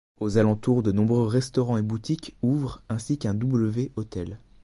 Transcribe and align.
Aux 0.19 0.39
alentours 0.39 0.81
de 0.81 0.91
nombreux 0.91 1.27
restaurants 1.27 1.77
et 1.77 1.83
boutiques 1.83 2.35
ouvrent 2.41 2.81
ainsi 2.89 3.19
qu'un 3.19 3.35
W 3.35 3.91
Hotel. 3.95 4.39